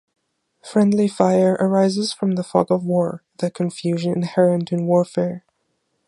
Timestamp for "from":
2.11-2.31